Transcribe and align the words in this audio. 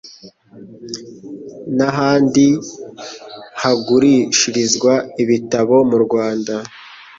n'ahandi 1.75 2.45
hagurishirizwa 3.61 4.93
ibitabo 5.23 5.75
mu 5.89 5.97
Rwanda. 6.05 6.55